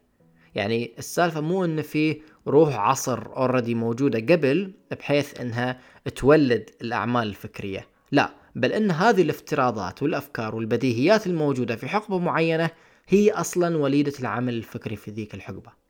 [0.54, 5.80] يعني السالفة مو إن في روح عصر already موجودة قبل بحيث إنها
[6.14, 7.86] تولد الأعمال الفكرية.
[8.12, 12.70] لا بل إن هذه الافتراضات والأفكار والبديهيات الموجودة في حقبة معينة
[13.08, 15.85] هي أصلا وليدة العمل الفكري في ذيك الحقبة.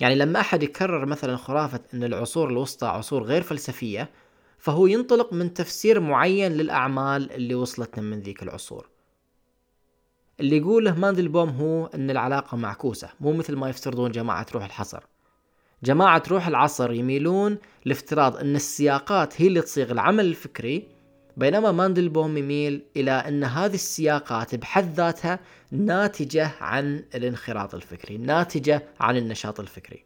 [0.00, 4.10] يعني لما أحد يكرر مثلا خرافة إن العصور الوسطى عصور غير فلسفية
[4.58, 8.88] فهو ينطلق من تفسير معين للأعمال اللي وصلتنا من ذيك العصور.
[10.40, 15.04] اللي يقوله ماندلبوم هو إن العلاقة معكوسة مو مثل ما يفترضون جماعة روح الحصر.
[15.82, 20.88] جماعة روح العصر يميلون لافتراض إن السياقات هي اللي تصيغ العمل الفكري
[21.36, 25.38] بينما ماندلبوم يميل إلى أن هذه السياقات بحد ذاتها
[25.70, 30.04] ناتجة عن الانخراط الفكري ناتجة عن النشاط الفكري.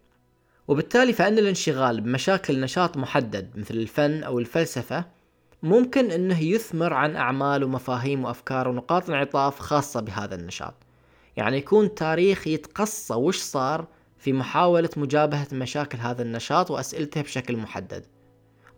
[0.68, 5.04] وبالتالي فإن الانشغال بمشاكل نشاط محدد مثل الفن أو الفلسفة
[5.62, 10.74] ممكن أنه يثمر عن أعمال ومفاهيم وأفكار ونقاط انعطاف خاصة بهذا النشاط.
[11.36, 13.86] يعني يكون تاريخ يتقصى وش صار
[14.18, 18.06] في محاولة مجابهة مشاكل هذا النشاط وأسئلته بشكل محدد.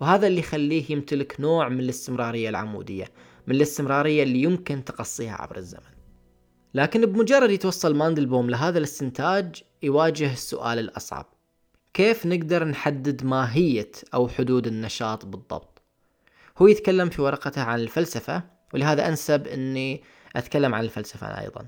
[0.00, 3.04] وهذا اللي يخليه يمتلك نوع من الاستمرارية العمودية
[3.46, 5.90] من الاستمرارية اللي يمكن تقصيها عبر الزمن.
[6.74, 11.26] لكن بمجرد يتوصل ماندلبوم لهذا الاستنتاج يواجه السؤال الأصعب.
[11.94, 15.82] كيف نقدر نحدد ماهية أو حدود النشاط بالضبط؟
[16.58, 18.42] هو يتكلم في ورقته عن الفلسفة
[18.74, 20.02] ولهذا أنسب أني
[20.36, 21.66] أتكلم عن الفلسفة أنا أيضا.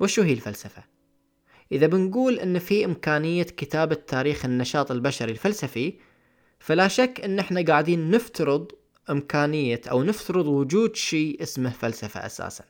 [0.00, 0.82] وشو هي الفلسفة؟
[1.72, 5.98] إذا بنقول أن في إمكانية كتابة تاريخ النشاط البشري الفلسفي
[6.62, 8.72] فلا شك أن إحنا قاعدين نفترض
[9.10, 12.64] إمكانية أو نفترض وجود شيء اسمه فلسفة أساسا.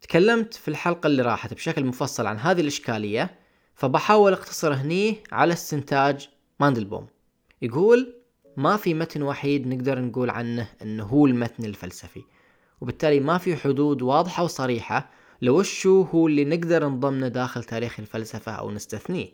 [0.00, 3.38] تكلمت في الحلقة اللي راحت بشكل مفصل عن هذه الإشكالية
[3.74, 6.28] فبحاول أختصر هني على استنتاج
[6.60, 7.06] ماندلبوم.
[7.62, 8.14] يقول
[8.56, 12.22] ما في متن وحيد نقدر نقول عنه إنه هو المتن الفلسفي
[12.80, 15.10] وبالتالي ما في حدود واضحة وصريحة
[15.42, 19.28] لوشو هو اللي نقدر نضمنه داخل تاريخ الفلسفة أو نستثنيه.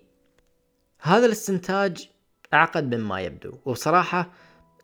[1.01, 2.11] هذا الاستنتاج
[2.55, 3.53] أعقد مما يبدو.
[3.65, 4.31] وبصراحة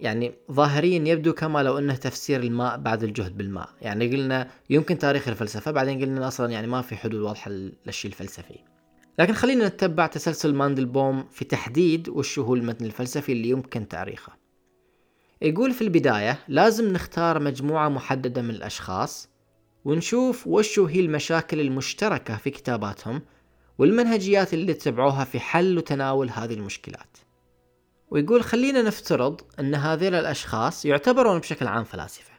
[0.01, 3.69] يعني ظاهريا يبدو كما لو إنه تفسير الماء بعد الجهد بالماء.
[3.83, 8.59] يعني قلنا يمكن تاريخ الفلسفة بعدين قلنا أصلا يعني ما في حدود واضحة للشيء الفلسفي.
[9.19, 14.33] لكن خلينا نتبع تسلسل ماندلبوم في تحديد وش هو المتن الفلسفي اللي يمكن تعريخه.
[15.43, 19.29] يقول في البداية لازم نختار مجموعة محددة من الأشخاص
[19.85, 23.23] ونشوف وشو هي المشاكل المشتركة في كتاباتهم
[23.79, 27.17] والمنهجيات اللي اتبعوها في حل وتناول هذه المشكلات.
[28.11, 32.33] ويقول خلينا نفترض أن هذيل الأشخاص يعتبرون بشكل عام فلاسفة.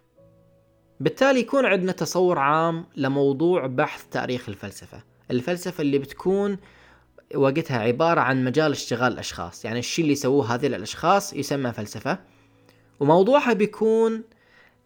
[0.99, 5.03] بالتالي يكون عندنا تصور عام لموضوع بحث تاريخ الفلسفة.
[5.31, 6.57] الفلسفة اللي بتكون
[7.35, 9.65] وقتها عبارة عن مجال اشتغال الأشخاص.
[9.65, 12.19] يعني الشيء اللي يسووه هذيل الأشخاص يسمى فلسفة.
[12.99, 14.23] وموضوعها بيكون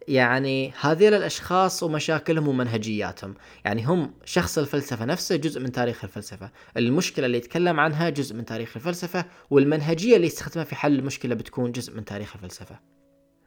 [0.08, 3.34] يعني هذيل الأشخاص ومشاكلهم ومنهجياتهم.
[3.64, 6.50] يعني هم شخص الفلسفة نفسه جزء من تاريخ الفلسفة.
[6.76, 11.72] المشكلة اللي يتكلم عنها جزء من تاريخ الفلسفة والمنهجية اللي يستخدمها في حل المشكلة بتكون
[11.72, 12.80] جزء من تاريخ الفلسفة.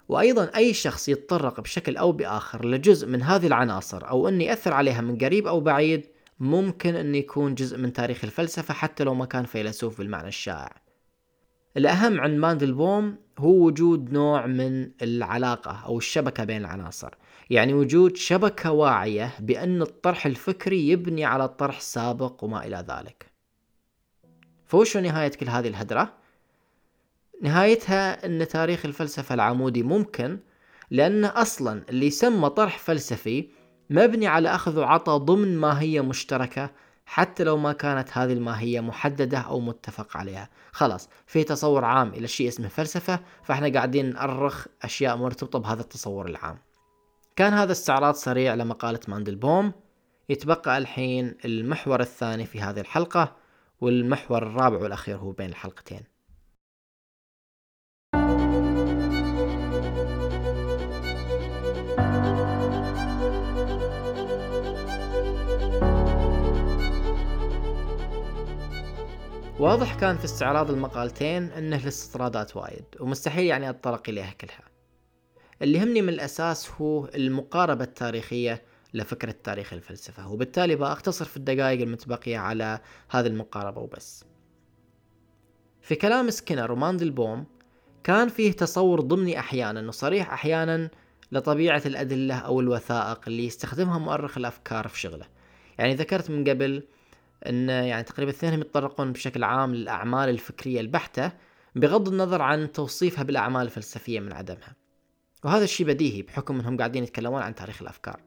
[0.09, 5.01] وأيضا أي شخص يتطرق بشكل أو بآخر لجزء من هذه العناصر أو انه يأثر عليها
[5.01, 6.05] من قريب أو بعيد
[6.39, 10.81] ممكن انه يكون جزء من تاريخ الفلسفة حتى لو ما كان فيلسوف بالمعنى الشائع.
[11.77, 17.13] الأهم عند ماندلبوم هو وجود نوع من العلاقة أو الشبكة بين العناصر
[17.49, 23.25] يعني وجود شبكة واعية بأن الطرح الفكري يبني على الطرح السابق وما إلى ذلك
[24.65, 26.13] فوشو نهاية كل هذه الهدرة؟
[27.41, 30.39] نهايتها أن تاريخ الفلسفة العمودي ممكن
[30.91, 33.49] لأن أصلا اللي يسمى طرح فلسفي
[33.89, 36.71] مبني على أخذ وعطى ضمن ماهية مشتركة
[37.05, 40.49] حتى لو ما كانت هذه الماهية محددة أو متفق عليها.
[40.71, 46.25] خلاص في تصور عام إلى شيء اسمه فلسفة فإحنا قاعدين نأرخ أشياء مرتبطة بهذا التصور
[46.25, 46.57] العام.
[47.35, 49.71] كان هذا استعراض سريع لمقالة ماندلبوم.
[50.29, 53.35] يتبقى الحين المحور الثاني في هذه الحلقة
[53.81, 56.14] والمحور الرابع والأخير هو بين الحلقتين.
[69.59, 74.63] واضح كان في استعراض المقالتين إنه الاستطرادات وايد ومستحيل يعني أتطرق إليها كلها.
[75.61, 78.63] اللي يهمني من الأساس هو المقاربة التاريخية
[78.93, 84.25] لفكرة تاريخ الفلسفة وبالتالي بأختصر في الدقائق المتبقية على هذه المقاربة وبس.
[85.81, 87.45] في كلام سكينر وماندلبوم
[88.03, 90.89] كان فيه تصور ضمني أحيانا وصريح أحيانا
[91.31, 95.25] لطبيعة الأدلة أو الوثائق اللي يستخدمها مؤرخ الأفكار في شغله.
[95.77, 96.83] يعني ذكرت من قبل
[97.47, 101.31] إن يعني تقريبا الاثنين يتطرقون بشكل عام للأعمال الفكرية البحتة
[101.75, 104.75] بغض النظر عن توصيفها بالأعمال الفلسفية من عدمها.
[105.43, 108.21] وهذا الشيء بديهي بحكم إنهم قاعدين يتكلمون عن تاريخ الأفكار.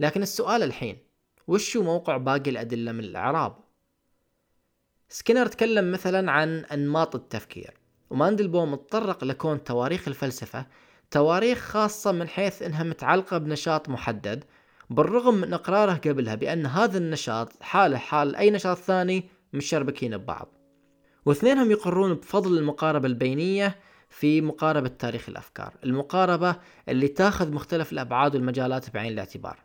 [0.00, 0.98] لكن السؤال الحين
[1.46, 3.56] وش هو موقع باقي الأدلة من الأعراب؟
[5.08, 7.74] سكينر تكلم مثلا عن أنماط التفكير
[8.10, 10.66] وماندلبوم تطرق لكون تواريخ الفلسفة
[11.10, 14.44] تواريخ خاصة من حيث أنها متعلقة بنشاط محدد
[14.90, 20.48] بالرغم من إقراره قبلها بأن هذا النشاط حاله حال أي نشاط ثاني مشربكين ببعض.
[21.26, 26.56] واثنينهم يقرون بفضل المقاربة البينية في مقاربة تاريخ الأفكار المقاربة
[26.88, 29.58] اللي تاخذ مختلف الأبعاد والمجالات بعين الاعتبار.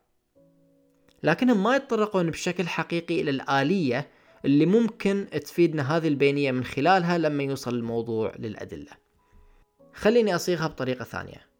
[1.24, 4.10] لكنهم ما يتطرقون بشكل حقيقي إلى الآلية
[4.46, 8.92] اللي ممكن تفيدنا هذه البينية من خلالها لما يوصل الموضوع للأدلة.
[9.94, 11.55] خليني أصيغها بطريقة ثانية.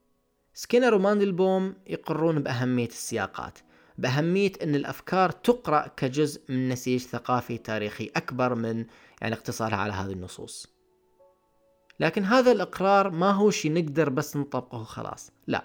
[0.58, 3.60] سكينر وماندلبوم يقرون بأهمية السياقات
[3.98, 8.86] بأهمية أن الأفكار تقرأ كجزء من نسيج ثقافي تاريخي أكبر من
[9.22, 10.68] يعني اقتصارها على هذه النصوص.
[12.00, 15.64] لكن هذا الإقرار ما هو شيء نقدر بس نطبقه خلاص لا.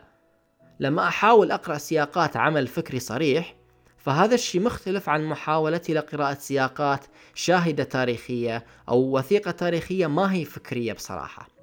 [0.81, 3.57] لما أحاول أقرأ سياقات عمل فكري صريح
[3.97, 10.93] فهذا الشيء مختلف عن محاولتي لقراءة سياقات شاهدة تاريخية أو وثيقة تاريخية ما هي فكرية
[10.93, 11.60] بصراحة.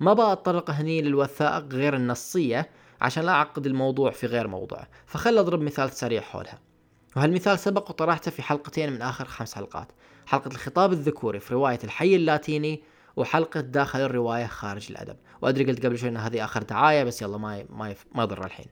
[0.00, 5.38] ما بقى أتطرق هني للوثائق غير النصية عشان لا أعقد الموضوع في غير موضوعه فخل
[5.38, 6.58] أضرب مثال سريع حولها.
[7.16, 9.88] وهالمثال سبق وطرحته في حلقتين من آخر خمس حلقات.
[10.26, 12.82] حلقة الخطاب الذكوري في رواية الحي اللاتيني
[13.16, 15.16] وحلقة داخل الرواية خارج الأدب.
[15.42, 18.66] وأدري قلت قبل شوي أن هذه آخر دعاية بس يلا ما ما ما يضر الحين.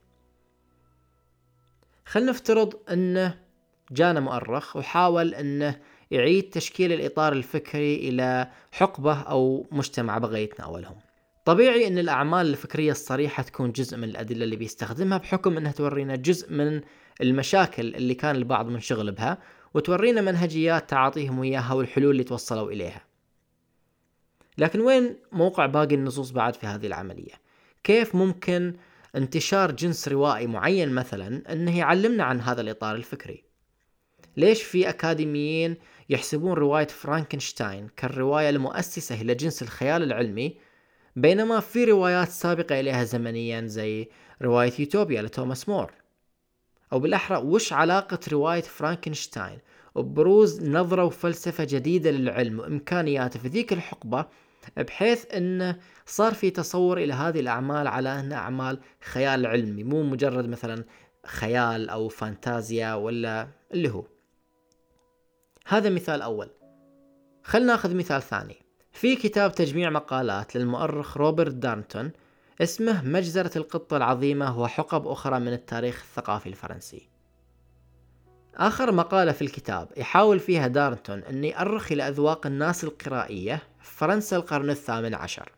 [2.07, 3.39] خلنا نفترض أنه
[3.91, 10.97] جانا مؤرخ وحاول أنه يعيد تشكيل الإطار الفكري إلى حقبة أو مجتمع بغى يتناولهم
[11.45, 16.53] طبيعي أن الأعمال الفكرية الصريحة تكون جزء من الأدلة اللي بيستخدمها بحكم أنها تورينا جزء
[16.53, 16.81] من
[17.21, 19.39] المشاكل اللي كان البعض منشغل بها
[19.75, 23.05] وتورينا منهجيات تعاطيهم وياها والحلول اللي توصلوا إليها.
[24.59, 27.33] لكن وين موقع باقي النصوص بعد في هذه العملية؟
[27.85, 28.77] كيف ممكن
[29.17, 33.45] انتشار جنس روائي معين مثلا إنه يعلمنا عن هذا الإطار الفكري؟
[34.37, 35.77] ليش في أكاديميين
[36.09, 40.57] يحسبون رواية فرانكنشتاين كالرواية المؤسسة إلى جنس الخيال العلمي
[41.17, 44.09] بينما في روايات سابقة إليها زمنيا زي
[44.43, 45.93] رواية يوتوبيا لتوماس مور.
[46.93, 49.59] أو بالأحرى وش علاقة رواية فرانكنشتاين
[49.95, 54.27] وبروز نظرة وفلسفة جديدة للعلم وإمكانياته في ذيك الحقبة
[54.77, 60.49] بحيث انه صار في تصور إلى هذه الأعمال على أنها أعمال خيال علمي مو مجرد
[60.49, 60.85] مثلا
[61.27, 64.05] خيال أو فانتازيا ولا اللي هو.
[65.67, 66.51] هذا مثال أول.
[67.43, 68.64] خلنا ناخذ مثال ثاني.
[68.95, 72.11] في كتاب تجميع مقالات للمؤرخ روبرت دارنتون
[72.63, 77.09] اسمه مجزرة القطة العظيمة وحقب أخرى من التاريخ الثقافي الفرنسي
[78.55, 84.37] آخر مقالة في الكتاب يحاول فيها دارنتون أن يأرخ إلى أذواق الناس القرائية في فرنسا
[84.37, 85.53] القرن الثامن عشر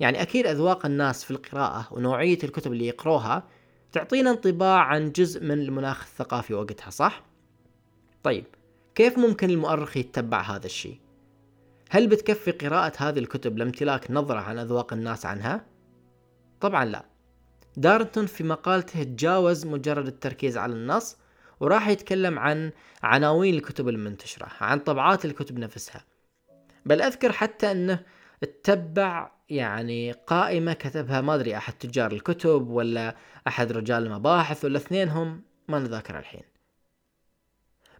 [0.00, 3.42] يعني أكيد أذواق الناس في القراءة ونوعية الكتب اللي يقروها
[3.92, 7.22] تعطينا انطباع عن جزء من المناخ الثقافي وقتها صح؟
[8.22, 8.44] طيب
[8.94, 10.98] كيف ممكن المؤرخ يتبع هذا الشيء؟
[11.92, 15.66] هل بتكفي قراءة هذه الكتب لامتلاك نظرة عن أذواق الناس عنها؟
[16.60, 17.04] طبعا لا.
[17.76, 21.16] دارنتون في مقالته تجاوز مجرد التركيز على النص
[21.60, 22.72] وراح يتكلم عن
[23.02, 26.04] عناوين الكتب المنتشرة عن طبعات الكتب نفسها.
[26.86, 28.02] بل أذكر حتى أنه
[28.42, 35.42] اتبع يعني قائمة كتبها ما أدري أحد تجار الكتب ولا أحد رجال المباحث ولا اثنينهم
[35.68, 36.42] ما نذاكر الحين.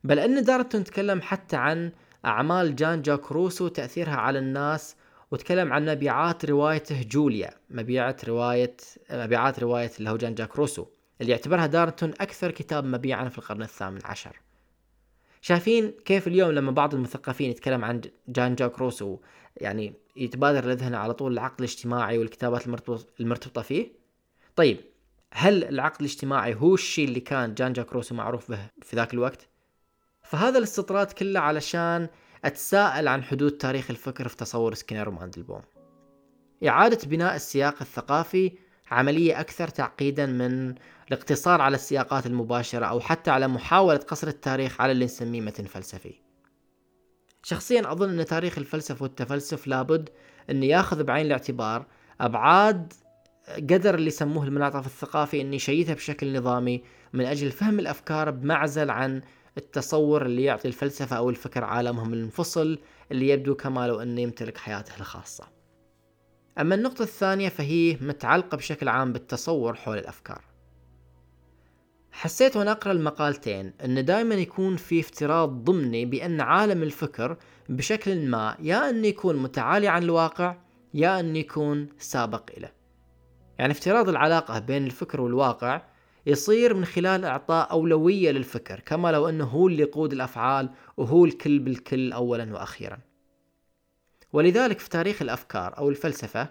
[0.04, 1.92] بل أن دارتون تكلم حتى عن
[2.24, 4.96] أعمال جان جاك روسو وتأثيرها على الناس
[5.30, 8.76] وتكلم عن مبيعات روايته جوليا مبيعات رواية
[9.10, 10.86] مبيعات رواية اللي هو جان جاك روسو
[11.20, 14.40] اللي يعتبرها دارتون أكثر كتاب مبيعا في القرن الثامن عشر.
[15.40, 19.18] شايفين كيف اليوم لما بعض المثقفين يتكلم عن جان جاك روسو
[19.56, 22.66] يعني يتبادر لذهنه على طول العقد الاجتماعي والكتابات
[23.20, 23.92] المرتبطة فيه؟
[24.56, 24.80] طيب
[25.32, 29.49] هل العقد الاجتماعي هو الشيء اللي كان جان جاك روسو معروف به في ذاك الوقت؟
[30.30, 32.08] فهذا الاستطراد كله علشان
[32.44, 35.62] أتساءل عن حدود تاريخ الفكر في تصور سكينر وماندلبوم
[36.68, 38.52] إعادة بناء السياق الثقافي
[38.90, 40.74] عملية أكثر تعقيدا من
[41.08, 46.14] الاقتصار على السياقات المباشرة أو حتى على محاولة قصر التاريخ على اللي نسميه متن فلسفي.
[47.42, 50.08] شخصيا أظن أن تاريخ الفلسفة والتفلسف لابد
[50.50, 51.86] أن ياخذ بعين الاعتبار
[52.20, 52.92] أبعاد
[53.56, 56.82] قدر اللي يسموه المنعطف الثقافي أن يشيدها بشكل نظامي
[57.12, 59.22] من أجل فهم الأفكار بمعزل عن
[59.56, 62.78] التصور اللي يعطي الفلسفة أو الفكر عالمهم المنفصل
[63.12, 65.44] اللي يبدو كما لو أنه يمتلك حياته الخاصة.
[66.58, 70.44] أما النقطة الثانية فهي متعلقة بشكل عام بالتصور حول الأفكار.
[72.12, 77.36] حسيت وأنا أقرأ المقالتين إن دائما يكون في افتراض ضمني بأن عالم الفكر
[77.68, 80.56] بشكل ما يا إنه يكون متعالي عن الواقع
[80.94, 82.70] يا إنه يكون سابق له
[83.58, 85.82] يعني افتراض العلاقة بين الفكر والواقع
[86.26, 91.58] يصير من خلال إعطاء أولوية للفكر كما لو أنه هو اللي يقود الأفعال وهو الكل
[91.58, 92.98] بالكل أولا وأخيرا.
[94.32, 96.50] ولذلك في تاريخ الأفكار أو الفلسفة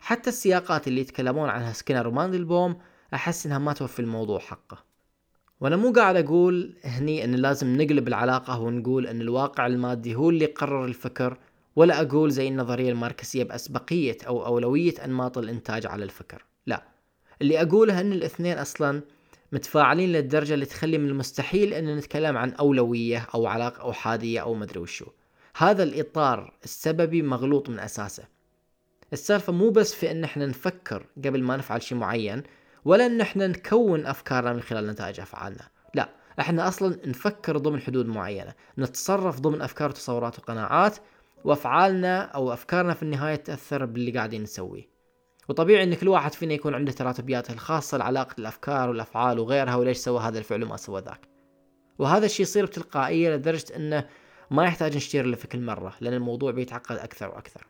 [0.00, 2.78] حتى السياقات اللي يتكلمون عنها سكينر وماندلبوم
[3.14, 4.84] أحس إنها ما توفي الموضوع حقه.
[5.60, 10.44] وأنا مو قاعد أقول هني إن لازم نقلب العلاقة ونقول إن الواقع المادي هو اللي
[10.44, 11.38] يقرر الفكر
[11.76, 16.44] ولا أقول زي النظرية الماركسية بأسبقية أو أولوية أنماط الإنتاج على الفكر.
[17.42, 19.02] اللي اقوله إن الاثنين أصلا
[19.52, 24.80] متفاعلين للدرجة اللي تخلي من المستحيل إن نتكلم عن أولوية أو علاقة احادية أو مدري
[24.80, 25.06] وشو.
[25.56, 28.24] هذا الإطار السببي مغلوط من أساسه.
[29.12, 32.42] السالفة مو بس في إن إحنا نفكر قبل ما نفعل شيء معين
[32.84, 35.68] ولا إن إحنا نكون أفكارنا من خلال نتائج أفعالنا.
[35.94, 36.08] لا
[36.40, 38.54] إحنا أصلا نفكر ضمن حدود معينة.
[38.78, 40.96] نتصرف ضمن أفكار وتصورات وقناعات
[41.44, 44.95] وأفعالنا أو أفكارنا في النهاية تأثر باللي قاعدين نسويه.
[45.48, 50.20] وطبيعي إن كل واحد فينا يكون عنده تراتبياته الخاصة لعلاقة الأفكار والأفعال وغيرها وليش سوى
[50.20, 51.28] هذا الفعل وما سوى ذاك.
[51.98, 54.06] وهذا الشيء يصير بتلقائية لدرجة إنه
[54.50, 57.66] ما يحتاج نشتري له في كل مرة لأن الموضوع بيتعقد أكثر وأكثر.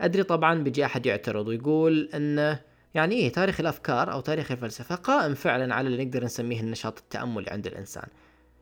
[0.00, 2.60] أدري طبعا بيجي أحد يعترض ويقول إنه
[2.94, 7.50] يعني إيه تاريخ الأفكار أو تاريخ الفلسفة قائم فعلا على اللي نقدر نسميه النشاط التأملي
[7.50, 8.08] عند الإنسان.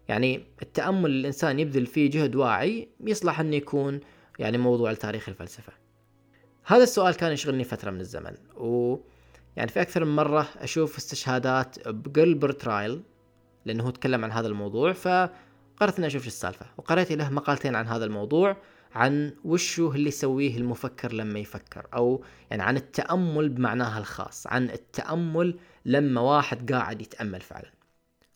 [0.08, 4.00] يعني التأمل الإنسان يبذل فيه جهد واعي يصلح إنه يكون
[4.38, 5.72] يعني موضوع لتاريخ الفلسفة.
[6.70, 8.96] هذا السؤال كان يشغلني فترة من الزمن و
[9.56, 13.02] يعني في أكثر من مرة أشوف استشهادات بجلبرت رايل
[13.64, 17.86] لأنه هو تكلم عن هذا الموضوع فقررت إني أشوف شو السالفة وقريت له مقالتين عن
[17.86, 18.56] هذا الموضوع
[18.94, 25.58] عن وشو اللي يسويه المفكر لما يفكر أو يعني عن التأمل بمعناها الخاص عن التأمل
[25.84, 27.70] لما واحد قاعد يتأمل فعلا.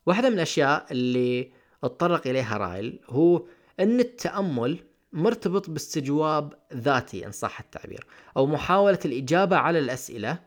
[0.07, 1.53] واحدة من الأشياء اللي
[1.85, 3.47] اتطرق إليها رايل هو
[3.80, 4.78] إن التأمل
[5.15, 8.07] مرتبط باستجواب ذاتي إن صح التعبير
[8.37, 10.39] أو محاولة الإجابة على الأسئلة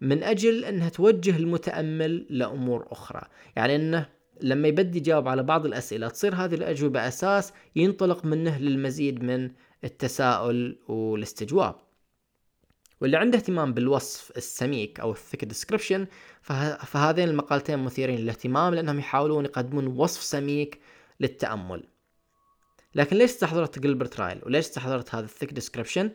[0.00, 3.22] من أجل أنها توجه المتأمل لأمور أخرى.
[3.56, 4.08] يعني إنه
[4.40, 9.50] لما يبدي يجاوب على بعض الأسئلة تصير هذه الأجوبة أساس ينطلق منه للمزيد من
[9.84, 11.74] التساؤل والاستجواب.
[13.00, 16.06] واللي عنده اهتمام بالوصف السميك أو ال thick description
[16.42, 20.80] فهذين المقالتين مثيرين للاهتمام لأنهم يحاولون يقدمون وصف سميك
[21.20, 21.82] للتأمل.
[22.96, 26.10] لكن ليش استحضرت جلبرت رايل وليش استحضرت هذا ال thick description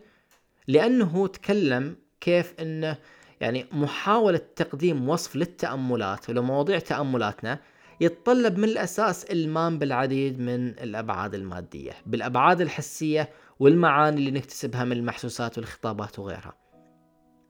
[0.68, 2.98] لأنه تكلم كيف إنه
[3.42, 7.60] يعني محاولة تقديم وصف للتأملات ولمواضيع تأملاتنا
[8.02, 13.30] يتطلب من الأساس إلمام بالعديد من الأبعاد المادية بالأبعاد الحسية
[13.60, 16.54] والمعاني اللي نكتسبها من المحسوسات والخطابات وغيرها.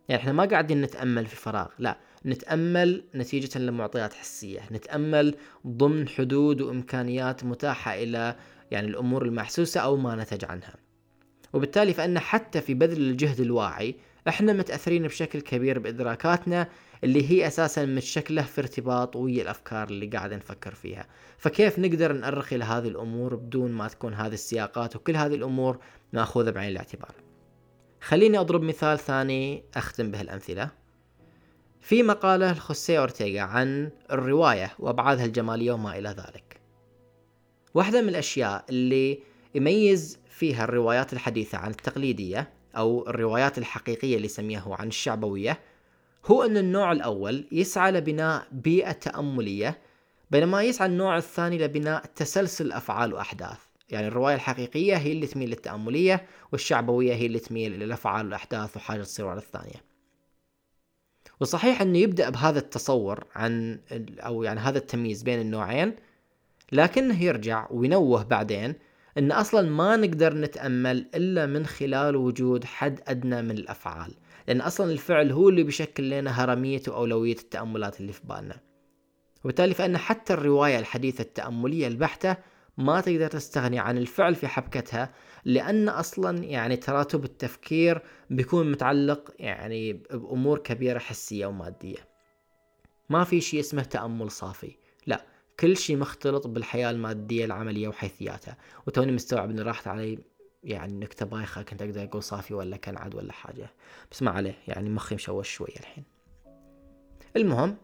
[0.09, 5.36] يعني إحنا ما قاعدين نتأمل في فراغ لا نتأمل نتيجة لمعطيات حسية نتأمل
[5.67, 8.36] ضمن حدود وإمكانيات متاحة إلى
[8.72, 10.76] يعني الأمور المحسوسة أو ما نتج عنها.
[11.53, 13.95] وبالتالي فإن حتى في بذل الجهد الواعي
[14.28, 16.67] إحنا متأثرين بشكل كبير بإدراكاتنا
[17.03, 21.07] اللي هي أساسا متشكلة في ارتباط ويا الأفكار اللي قاعد نفكر فيها.
[21.38, 25.80] فكيف نقدر نأرخ إلى هذه الأمور بدون ما تكون هذه السياقات وكل هذه الأمور
[26.13, 27.11] مأخوذة بعين الاعتبار؟
[28.01, 30.69] خليني أضرب مثال ثاني أختم به الأمثلة.
[31.82, 36.51] في مقالة لخوسيه أورتيغا عن الرواية وأبعادها الجمالية وما إلى ذلك.
[37.74, 39.19] واحدة من الأشياء اللي
[39.55, 45.59] يميز فيها الروايات الحديثة عن التقليدية أو الروايات الحقيقية اللي يسميها عن الشعبوية
[46.26, 49.78] هو أن النوع الأول يسعى لبناء بيئة تأملية
[50.32, 53.59] بينما يسعى النوع الثاني لبناء تسلسل أفعال وأحداث.
[53.89, 59.28] يعني الرواية الحقيقية هي اللي تميل للتأملية والشعبوية هي اللي تميل للأفعال والأحداث وحاجة تصير
[59.28, 59.84] على الثانية.
[61.39, 63.80] وصحيح أنه يبدأ بهذا التصور عن
[64.19, 65.95] أو يعني هذا التمييز بين النوعين
[66.72, 68.76] لكنه يرجع وينوه بعدين
[69.17, 74.13] أن أصلا ما نقدر نتأمل إلا من خلال وجود حد أدنى من الأفعال
[74.47, 78.59] لأن أصلا الفعل هو اللي بيشكل لنا هرمية وأولوية التأملات اللي في بالنا.
[79.43, 82.38] وبالتالي فإن حتى الرواية الحديثة التأملية البحتة
[82.78, 85.13] ما تقدر تستغني عن الفعل في حبكتها
[85.45, 92.07] لأن أصلا يعني تراتب التفكير بيكون متعلق يعني بأمور كبيرة حسية ومادية.
[93.09, 94.76] ما في شيء اسمه تأمل صافي.
[95.62, 98.57] كل شيء مختلط بالحياة المادية العملية وحيثياتها.
[98.88, 100.20] وتوني مستوعب ان راحت علي
[100.64, 103.74] يعني نكتة بايخة كنت أقدر أقول صافي ولا كنعد ولا حاجة.
[104.12, 106.03] بس ما عليه يعني مخي مشوش شوية الحين.
[107.36, 107.78] المهم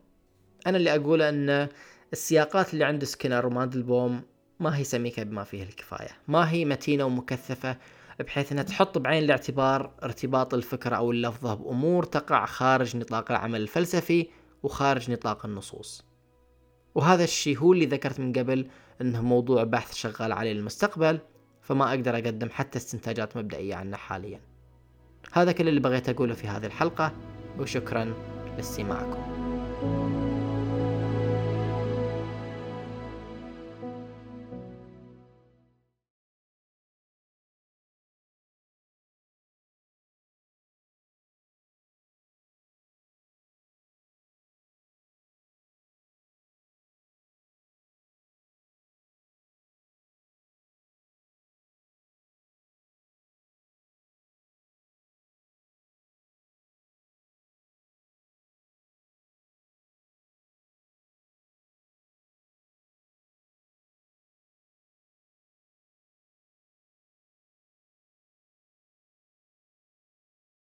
[0.67, 1.67] أنا اللي أقوله أن
[2.13, 4.21] السياقات اللي عند سكينر وماندلبوم
[4.59, 6.09] ما هي سميكة بما فيه الكفاية.
[6.27, 7.77] ما هي متينة ومكثفة
[8.19, 14.27] بحيث أنها تحط بعين الاعتبار ارتباط الفكرة أو اللفظة بأمور تقع خارج نطاق العمل الفلسفي
[14.63, 16.06] وخارج نطاق النصوص.
[16.95, 18.67] وهذا الشيء هو اللي ذكرت من قبل
[19.01, 21.19] إنه موضوع بحث شغال عليه المستقبل
[21.61, 24.39] فما أقدر أقدم حتى استنتاجات مبدئية عنه حاليا.
[25.33, 27.11] هذا كل اللي بغيت أقوله في هذه الحلقة
[27.59, 28.13] وشكرا
[28.57, 30.36] لاستماعكم.